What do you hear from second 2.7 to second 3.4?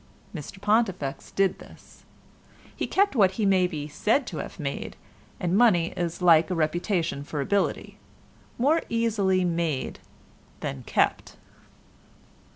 He kept what